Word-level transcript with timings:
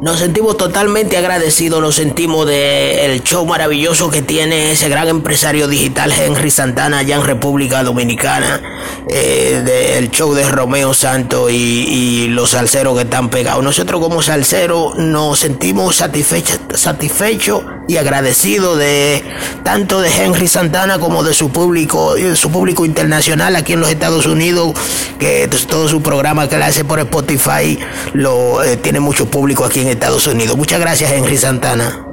Nos 0.00 0.18
sentimos 0.18 0.56
totalmente 0.56 1.18
agradecidos, 1.18 1.82
nos 1.82 1.96
sentimos 1.96 2.46
del 2.46 3.22
show 3.22 3.44
maravilloso 3.44 4.10
que 4.10 4.22
tiene 4.22 4.72
ese 4.72 4.88
gran 4.88 5.08
empresario 5.08 5.68
digital 5.68 6.10
Henry 6.10 6.50
Santana 6.50 7.00
allá 7.00 7.16
en 7.16 7.24
República 7.24 7.82
Dominicana, 7.82 8.62
eh, 9.08 9.62
del 9.64 10.10
show 10.10 10.34
de 10.34 10.48
Romeo 10.48 10.94
Santos 10.94 11.50
y, 11.50 12.28
los 12.30 12.50
salseros 12.50 12.96
que 12.96 13.02
están 13.02 13.28
pegados. 13.28 13.62
Nosotros 13.62 14.00
como 14.00 14.22
salseros 14.22 14.96
nos 14.96 15.38
sentimos 15.40 15.96
satisfechos 15.96 16.60
satisfecho 16.74 17.64
y 17.88 17.96
agradecidos 17.96 18.78
de 18.78 19.24
tanto 19.64 20.00
de 20.00 20.10
Henry 20.10 20.46
Santana 20.46 20.98
como 20.98 21.24
de 21.24 21.34
su 21.34 21.50
público, 21.50 22.14
su 22.34 22.50
público 22.50 22.84
internacional 22.84 23.56
aquí 23.56 23.72
en 23.72 23.80
los 23.80 23.90
Estados 23.90 24.26
Unidos, 24.26 24.74
que 25.18 25.48
todo 25.68 25.88
su 25.88 26.02
programa 26.02 26.48
que 26.48 26.56
le 26.58 26.64
hace 26.64 26.84
por 26.84 27.00
Spotify 27.00 27.78
lo 28.12 28.62
eh, 28.62 28.76
tiene 28.76 29.00
mucho 29.00 29.26
público 29.26 29.64
aquí 29.64 29.80
en 29.80 29.88
Estados 29.88 30.26
Unidos. 30.26 30.56
Muchas 30.56 30.80
gracias, 30.80 31.10
Henry 31.10 31.36
Santana. 31.36 32.09